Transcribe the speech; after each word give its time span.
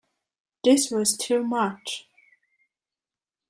This 0.63 0.89
was 0.89 1.15
too 1.15 1.43
much. 1.43 2.07